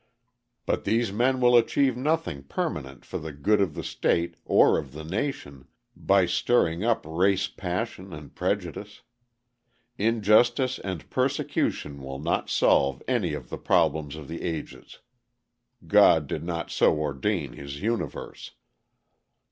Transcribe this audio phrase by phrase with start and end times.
[0.65, 4.93] But these men will achieve nothing permanent for the good of the state or of
[4.93, 9.03] the nation by stirring up race passion and prejudice.
[9.99, 14.97] Injustice and persecution will not solve any of the problems of the ages.
[15.85, 18.55] God did not so ordain his universe.